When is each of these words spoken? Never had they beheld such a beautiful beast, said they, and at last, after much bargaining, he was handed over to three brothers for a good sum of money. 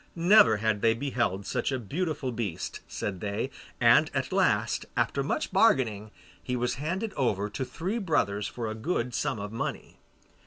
Never 0.15 0.57
had 0.57 0.81
they 0.81 0.95
beheld 0.95 1.45
such 1.45 1.71
a 1.71 1.77
beautiful 1.77 2.31
beast, 2.31 2.79
said 2.87 3.19
they, 3.21 3.51
and 3.79 4.09
at 4.15 4.31
last, 4.31 4.87
after 4.97 5.21
much 5.21 5.53
bargaining, 5.53 6.09
he 6.41 6.55
was 6.55 6.73
handed 6.81 7.13
over 7.13 7.51
to 7.51 7.63
three 7.63 7.99
brothers 7.99 8.47
for 8.47 8.65
a 8.67 8.73
good 8.73 9.13
sum 9.13 9.37
of 9.37 9.51
money. 9.51 9.99